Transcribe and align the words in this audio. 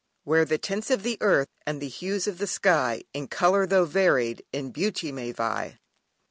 "Where 0.23 0.45
the 0.45 0.57
tints 0.57 0.89
of 0.89 1.03
the 1.03 1.19
earth, 1.21 1.49
and 1.67 1.79
the 1.79 1.87
hues 1.87 2.25
of 2.25 2.39
the 2.39 2.47
sky, 2.47 3.03
In 3.13 3.27
colour 3.27 3.67
tho' 3.67 3.85
varied, 3.85 4.43
in 4.51 4.71
beauty 4.71 5.11
may 5.11 5.31
vie." 5.31 5.77